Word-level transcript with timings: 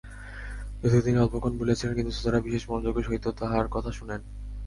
যদিও 0.81 1.05
তিনি 1.05 1.17
অল্পক্ষণ 1.19 1.53
বলিয়াছিলেন, 1.57 1.95
কিন্তু 1.95 2.13
শ্রোতারা 2.13 2.45
বিশেষ 2.47 2.63
মনোযোগের 2.69 3.05
সহিত 3.07 3.25
তাঁহার 3.39 3.67
কথা 3.75 3.91
শুনেন। 3.99 4.21